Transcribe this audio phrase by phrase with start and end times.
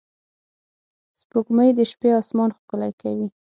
[1.19, 3.27] سپوږمۍ د شپې آسمان ښکلی کوي